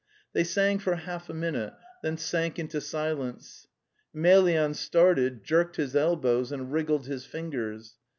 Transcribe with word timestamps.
They 0.33 0.43
sang 0.43 0.79
for 0.79 0.95
half 0.95 1.29
a 1.29 1.33
minute, 1.35 1.73
then 2.01 2.17
sank 2.17 2.57
into 2.57 2.81
silence. 2.81 3.67
Emelyan 4.15 4.73
started, 4.73 5.43
jerked 5.43 5.75
his 5.75 5.95
elbows 5.95 6.51
and 6.51 6.73
wriggled 6.73 7.05
his 7.05 7.27
fingers. 7.27 7.97